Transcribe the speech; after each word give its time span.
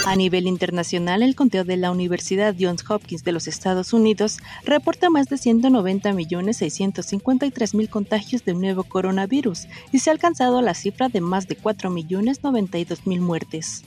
A 0.07 0.17
nivel 0.17 0.47
internacional, 0.47 1.23
el 1.23 1.35
conteo 1.35 1.65
de 1.65 1.77
la 1.77 1.91
Universidad 1.91 2.55
Johns 2.59 2.89
Hopkins 2.89 3.25
de 3.25 3.33
los 3.33 3.47
Estados 3.47 3.93
Unidos 3.93 4.39
reporta 4.65 5.11
más 5.11 5.29
de 5.29 5.37
190.653.000 5.37 7.91
contagios 7.91 8.43
del 8.45 8.59
nuevo 8.61 8.85
coronavirus 8.85 9.67
y 9.93 9.99
se 9.99 10.09
ha 10.11 10.15
alcanzado 10.15 10.63
la 10.63 10.75
cifra 10.75 11.09
de 11.09 11.21
más 11.21 11.49
de 11.49 11.59
4.092.000 11.59 13.21
muertes. 13.21 13.85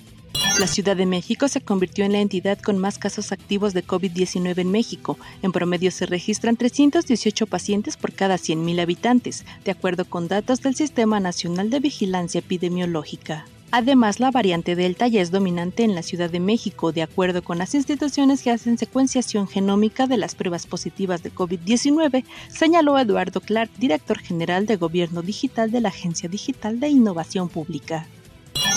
La 0.60 0.68
Ciudad 0.68 0.96
de 0.96 1.06
México 1.06 1.48
se 1.48 1.62
convirtió 1.62 2.06
en 2.06 2.12
la 2.12 2.20
entidad 2.20 2.60
con 2.60 2.78
más 2.78 2.98
casos 2.98 3.32
activos 3.32 3.74
de 3.74 3.86
COVID-19 3.86 4.60
en 4.60 4.72
México. 4.72 5.18
En 5.42 5.52
promedio 5.52 5.92
se 5.92 6.06
registran 6.06 6.58
318 6.58 7.48
pacientes 7.48 7.98
por 7.98 8.14
cada 8.14 8.36
100.000 8.36 8.82
habitantes, 8.82 9.46
de 9.64 9.72
acuerdo 9.72 10.06
con 10.06 10.28
datos 10.28 10.62
del 10.62 10.76
Sistema 10.76 11.20
Nacional 11.20 11.70
de 11.70 11.80
Vigilancia 11.80 12.40
Epidemiológica. 12.40 13.46
Además, 13.74 14.20
la 14.20 14.32
variante 14.32 14.76
Delta 14.76 15.08
ya 15.08 15.22
es 15.22 15.32
dominante 15.32 15.84
en 15.84 15.96
la 15.96 16.04
Ciudad 16.04 16.30
de 16.30 16.42
México, 16.42 16.92
de 16.92 17.04
acuerdo 17.04 17.42
con 17.42 17.58
las 17.58 17.74
instituciones 17.74 18.42
que 18.42 18.52
hacen 18.52 18.78
secuenciación 18.78 19.48
genómica 19.48 20.08
de 20.08 20.18
las 20.18 20.36
pruebas 20.36 20.68
positivas 20.68 21.24
de 21.24 21.34
COVID-19, 21.34 22.26
señaló 22.50 23.00
Eduardo 23.00 23.40
Clark, 23.40 23.72
director 23.78 24.20
general 24.20 24.66
de 24.66 24.76
Gobierno 24.76 25.22
Digital 25.22 25.72
de 25.72 25.80
la 25.80 25.88
Agencia 25.88 26.28
Digital 26.28 26.82
de 26.82 26.90
Innovación 26.90 27.48
Pública. 27.48 28.08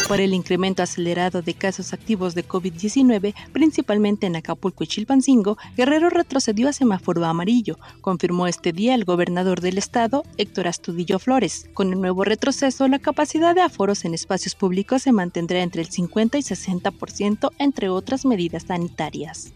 Por 0.08 0.20
el 0.20 0.34
incremento 0.34 0.82
acelerado 0.82 1.40
de 1.40 1.54
casos 1.54 1.94
activos 1.94 2.34
de 2.34 2.46
COVID-19, 2.46 3.34
principalmente 3.52 4.26
en 4.26 4.36
Acapulco 4.36 4.84
y 4.84 4.86
Chilpancingo, 4.86 5.56
Guerrero 5.76 6.10
retrocedió 6.10 6.68
a 6.68 6.74
semáforo 6.74 7.24
amarillo, 7.24 7.78
confirmó 8.02 8.46
este 8.46 8.72
día 8.72 8.94
el 8.94 9.06
gobernador 9.06 9.62
del 9.62 9.78
estado, 9.78 10.24
Héctor 10.36 10.68
Astudillo 10.68 11.18
Flores. 11.18 11.70
Con 11.72 11.90
el 11.90 12.00
nuevo 12.02 12.22
retroceso, 12.24 12.86
la 12.86 12.98
capacidad 12.98 13.54
de 13.54 13.62
aforos 13.62 14.04
en 14.04 14.12
espacios 14.12 14.54
públicos 14.54 15.02
se 15.02 15.12
mantendrá 15.12 15.62
entre 15.62 15.80
el 15.80 15.88
50 15.88 16.36
y 16.36 16.42
60%, 16.42 17.50
entre 17.58 17.88
otras 17.88 18.26
medidas 18.26 18.64
sanitarias. 18.64 19.54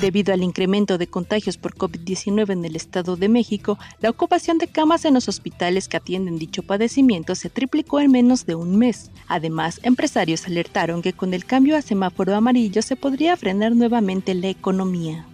Debido 0.00 0.32
al 0.32 0.44
incremento 0.44 0.96
de 0.96 1.08
contagios 1.08 1.56
por 1.56 1.74
COVID-19 1.74 2.52
en 2.52 2.64
el 2.64 2.76
Estado 2.76 3.16
de 3.16 3.28
México, 3.28 3.80
la 4.00 4.10
ocupación 4.10 4.58
de 4.58 4.68
camas 4.68 5.04
en 5.04 5.14
los 5.14 5.28
hospitales 5.28 5.88
que 5.88 5.96
atienden 5.96 6.38
dicho 6.38 6.62
padecimiento 6.62 7.34
se 7.34 7.50
triplicó 7.50 7.98
en 7.98 8.12
menos 8.12 8.46
de 8.46 8.54
un 8.54 8.78
mes. 8.78 9.10
Además, 9.26 9.80
empresarios 9.82 10.46
alertaron 10.46 11.02
que 11.02 11.14
con 11.14 11.34
el 11.34 11.44
cambio 11.44 11.76
a 11.76 11.82
semáforo 11.82 12.36
amarillo 12.36 12.80
se 12.80 12.94
podría 12.94 13.36
frenar 13.36 13.74
nuevamente 13.74 14.34
la 14.34 14.48
economía. 14.48 15.26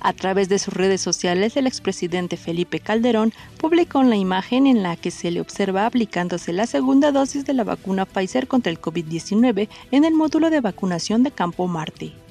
A 0.00 0.14
través 0.14 0.48
de 0.48 0.58
sus 0.58 0.72
redes 0.72 1.02
sociales, 1.02 1.56
el 1.58 1.66
expresidente 1.66 2.38
Felipe 2.38 2.80
Calderón 2.80 3.34
publicó 3.58 3.98
una 3.98 4.16
imagen 4.16 4.66
en 4.66 4.82
la 4.82 4.96
que 4.96 5.10
se 5.10 5.30
le 5.30 5.40
observa 5.40 5.84
aplicándose 5.84 6.54
la 6.54 6.66
segunda 6.66 7.12
dosis 7.12 7.44
de 7.44 7.52
la 7.52 7.62
vacuna 7.62 8.06
Pfizer 8.06 8.48
contra 8.48 8.72
el 8.72 8.80
COVID-19 8.80 9.68
en 9.90 10.04
el 10.04 10.14
módulo 10.14 10.48
de 10.48 10.62
vacunación 10.62 11.22
de 11.22 11.30
Campo 11.30 11.68
Marte. 11.68 12.21